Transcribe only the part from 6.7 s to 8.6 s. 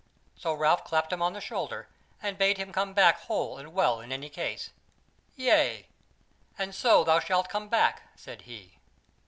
so shalt thou come back," said